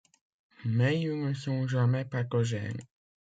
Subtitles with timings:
[0.65, 2.81] Mais ils ne sont jamais pathogènes.